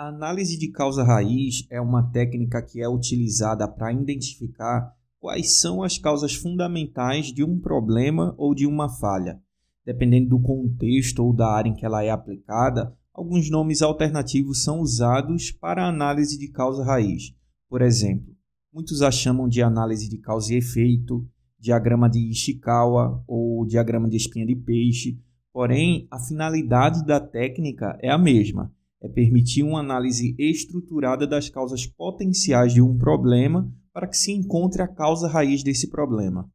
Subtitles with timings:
[0.00, 5.82] A análise de causa raiz é uma técnica que é utilizada para identificar quais são
[5.82, 9.38] as causas fundamentais de um problema ou de uma falha.
[9.84, 14.80] Dependendo do contexto ou da área em que ela é aplicada, alguns nomes alternativos são
[14.80, 17.34] usados para a análise de causa raiz.
[17.68, 18.34] Por exemplo,
[18.72, 21.28] muitos a chamam de análise de causa e efeito,
[21.58, 25.20] diagrama de Ishikawa ou diagrama de espinha de peixe,
[25.52, 28.72] porém a finalidade da técnica é a mesma
[29.02, 34.82] é permitir uma análise estruturada das causas potenciais de um problema para que se encontre
[34.82, 36.48] a causa raiz desse problema.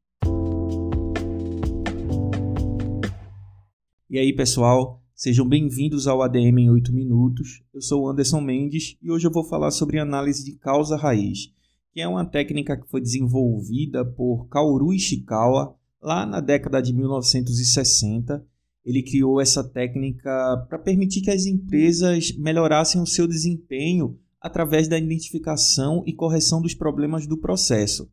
[4.08, 7.64] E aí, pessoal, sejam bem-vindos ao ADM em 8 minutos.
[7.74, 11.52] Eu sou Anderson Mendes e hoje eu vou falar sobre análise de causa raiz,
[11.92, 18.46] que é uma técnica que foi desenvolvida por Kaoru Ishikawa lá na década de 1960
[18.86, 20.30] ele criou essa técnica
[20.70, 26.76] para permitir que as empresas melhorassem o seu desempenho através da identificação e correção dos
[26.76, 28.08] problemas do processo.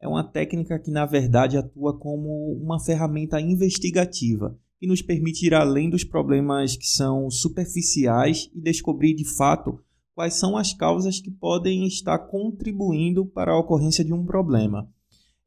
[0.00, 5.54] É uma técnica que, na verdade, atua como uma ferramenta investigativa que nos permite ir
[5.54, 9.80] além dos problemas que são superficiais e descobrir de fato
[10.14, 14.88] quais são as causas que podem estar contribuindo para a ocorrência de um problema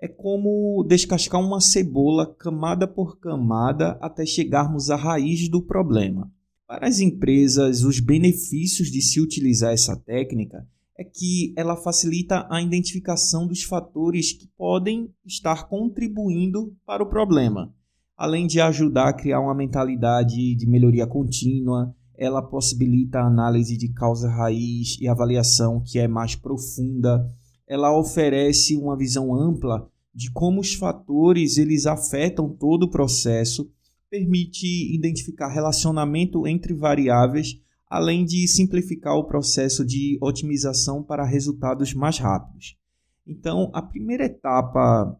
[0.01, 6.31] é como descascar uma cebola camada por camada até chegarmos à raiz do problema.
[6.67, 12.59] Para as empresas, os benefícios de se utilizar essa técnica é que ela facilita a
[12.61, 17.71] identificação dos fatores que podem estar contribuindo para o problema.
[18.17, 23.89] Além de ajudar a criar uma mentalidade de melhoria contínua, ela possibilita a análise de
[23.89, 27.27] causa raiz e avaliação que é mais profunda.
[27.67, 33.71] Ela oferece uma visão ampla de como os fatores eles afetam todo o processo,
[34.09, 37.59] permite identificar relacionamento entre variáveis,
[37.89, 42.77] além de simplificar o processo de otimização para resultados mais rápidos.
[43.25, 45.17] Então, a primeira etapa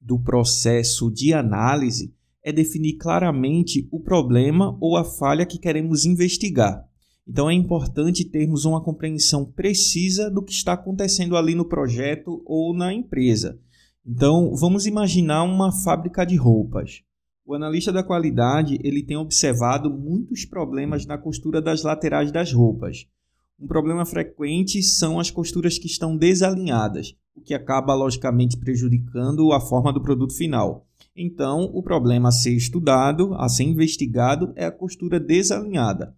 [0.00, 6.86] do processo de análise é definir claramente o problema ou a falha que queremos investigar.
[7.26, 12.76] Então é importante termos uma compreensão precisa do que está acontecendo ali no projeto ou
[12.76, 13.58] na empresa.
[14.06, 17.02] Então, vamos imaginar uma fábrica de roupas.
[17.46, 23.06] O analista da qualidade ele tem observado muitos problemas na costura das laterais das roupas.
[23.58, 29.60] Um problema frequente são as costuras que estão desalinhadas, o que acaba logicamente prejudicando a
[29.60, 30.86] forma do produto final.
[31.16, 36.14] Então, o problema a ser estudado, a ser investigado, é a costura desalinhada.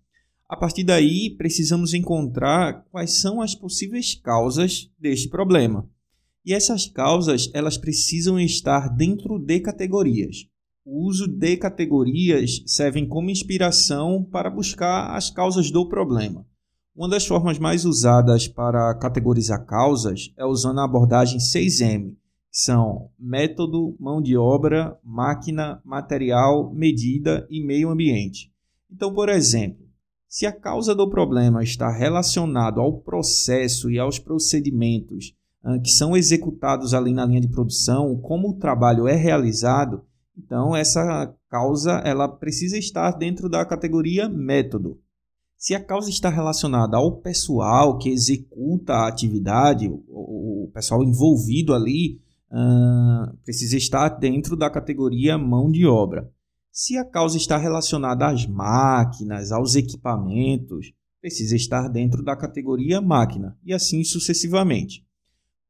[0.48, 5.88] A partir daí, precisamos encontrar quais são as possíveis causas deste problema.
[6.46, 10.46] E essas causas, elas precisam estar dentro de categorias.
[10.84, 16.46] O uso de categorias servem como inspiração para buscar as causas do problema.
[16.94, 22.16] Uma das formas mais usadas para categorizar causas é usando a abordagem 6M, que
[22.52, 28.52] são método, mão de obra, máquina, material, medida e meio ambiente.
[28.88, 29.84] Então, por exemplo,
[30.28, 35.34] se a causa do problema está relacionado ao processo e aos procedimentos
[35.82, 40.04] que são executados ali na linha de produção, como o trabalho é realizado,
[40.36, 45.00] então essa causa ela precisa estar dentro da categoria método.
[45.56, 52.20] Se a causa está relacionada ao pessoal que executa a atividade, o, pessoal envolvido ali,
[52.50, 56.30] uh, precisa estar dentro da categoria mão de obra.
[56.70, 63.56] Se a causa está relacionada às máquinas, aos equipamentos, precisa estar dentro da categoria máquina,
[63.64, 65.05] e assim sucessivamente.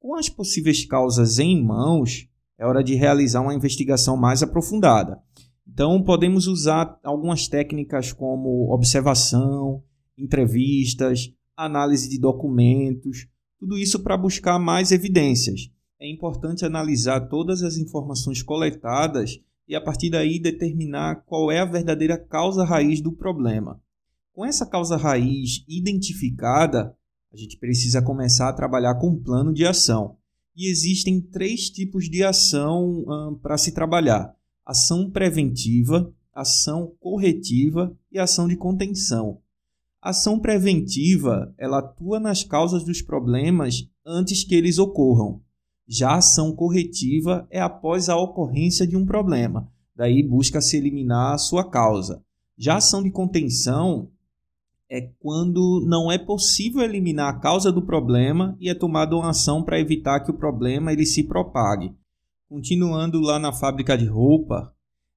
[0.06, 5.20] Com as possíveis causas em mãos, é hora de realizar uma investigação mais aprofundada.
[5.66, 9.82] Então, podemos usar algumas técnicas como observação,
[10.16, 13.26] entrevistas, análise de documentos,
[13.58, 15.72] tudo isso para buscar mais evidências.
[16.00, 21.64] É importante analisar todas as informações coletadas e, a partir daí, determinar qual é a
[21.64, 23.80] verdadeira causa raiz do problema.
[24.32, 26.95] Com essa causa raiz identificada,
[27.36, 30.16] a gente precisa começar a trabalhar com um plano de ação.
[30.56, 33.04] E existem três tipos de ação
[33.42, 34.34] para se trabalhar:
[34.64, 39.38] ação preventiva, ação corretiva e ação de contenção.
[40.00, 45.42] Ação preventiva, ela atua nas causas dos problemas antes que eles ocorram.
[45.86, 51.34] Já a ação corretiva é após a ocorrência de um problema, daí busca se eliminar
[51.34, 52.22] a sua causa.
[52.56, 54.08] Já a ação de contenção
[54.88, 59.62] é quando não é possível eliminar a causa do problema e é tomada uma ação
[59.62, 61.92] para evitar que o problema ele se propague.
[62.48, 64.72] Continuando lá na fábrica de roupa,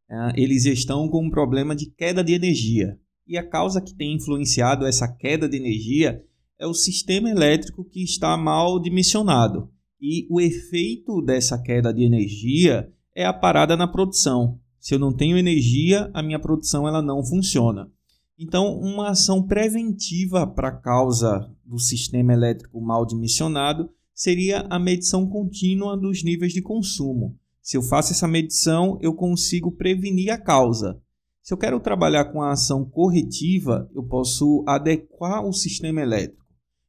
[0.10, 3.00] é, eles estão com um problema de queda de energia.
[3.27, 6.24] E a causa que tem influenciado essa queda de energia
[6.57, 9.69] é o sistema elétrico que está mal dimensionado.
[10.01, 14.60] E o efeito dessa queda de energia é a parada na produção.
[14.80, 17.92] Se eu não tenho energia, a minha produção ela não funciona.
[18.41, 25.27] Então, uma ação preventiva para a causa do sistema elétrico mal dimensionado seria a medição
[25.27, 27.38] contínua dos níveis de consumo.
[27.62, 31.01] Se eu faço essa medição, eu consigo prevenir a causa.
[31.44, 36.45] Se eu quero trabalhar com a ação corretiva, eu posso adequar o sistema elétrico.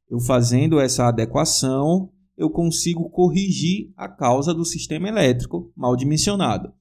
[0.09, 6.71] Eu fazendo essa adequação, eu consigo corrigir a causa do sistema elétrico mal dimensionado.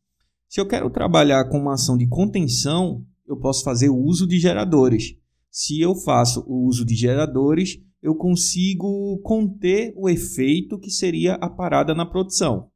[0.49, 4.41] Se eu quero trabalhar com uma ação de contenção, eu posso fazer o uso de
[4.41, 5.15] geradores.
[5.49, 11.49] Se eu faço o uso de geradores, eu consigo conter o efeito que seria a
[11.49, 12.69] parada na produção.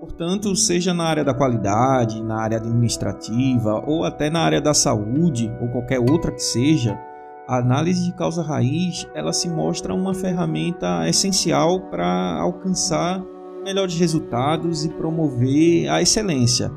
[0.00, 5.50] Portanto, seja na área da qualidade, na área administrativa ou até na área da saúde
[5.60, 6.98] ou qualquer outra que seja,
[7.46, 13.22] a análise de causa raiz ela se mostra uma ferramenta essencial para alcançar
[13.64, 16.70] melhores resultados e promover a excelência.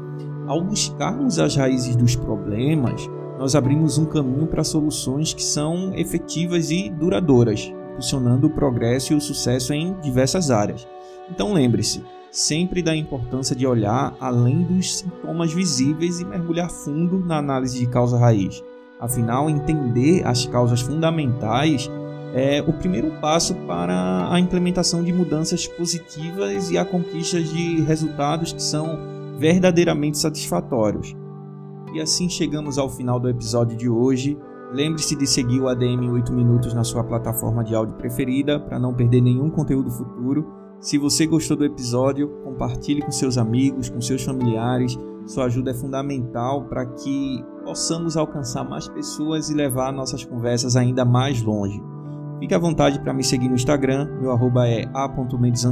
[0.47, 3.05] Ao buscarmos as raízes dos problemas,
[3.37, 9.15] nós abrimos um caminho para soluções que são efetivas e duradouras, impulsionando o progresso e
[9.15, 10.87] o sucesso em diversas áreas.
[11.29, 12.01] Então lembre-se,
[12.31, 17.87] sempre da importância de olhar além dos sintomas visíveis e mergulhar fundo na análise de
[17.87, 18.63] causa raiz.
[18.99, 21.91] Afinal, entender as causas fundamentais
[22.33, 28.53] é o primeiro passo para a implementação de mudanças positivas e a conquista de resultados
[28.53, 28.97] que são
[29.37, 31.15] verdadeiramente satisfatórios.
[31.93, 34.37] E assim chegamos ao final do episódio de hoje.
[34.73, 38.77] Lembre-se de seguir o ADM em 8 minutos na sua plataforma de áudio preferida para
[38.77, 40.45] não perder nenhum conteúdo futuro.
[40.79, 44.97] Se você gostou do episódio, compartilhe com seus amigos, com seus familiares.
[45.25, 51.03] Sua ajuda é fundamental para que possamos alcançar mais pessoas e levar nossas conversas ainda
[51.03, 51.81] mais longe.
[52.39, 55.65] Fique à vontade para me seguir no Instagram, meu arroba é a.mendes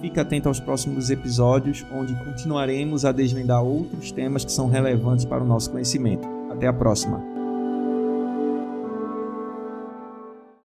[0.00, 5.42] Fique atento aos próximos episódios, onde continuaremos a desvendar outros temas que são relevantes para
[5.42, 6.28] o nosso conhecimento.
[6.50, 7.33] Até a próxima!